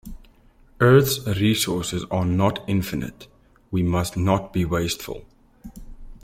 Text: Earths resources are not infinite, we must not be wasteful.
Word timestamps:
Earths 0.79 1.27
resources 1.27 2.05
are 2.09 2.25
not 2.25 2.67
infinite, 2.67 3.27
we 3.69 3.83
must 3.83 4.17
not 4.17 4.51
be 4.51 4.65
wasteful. 4.65 5.25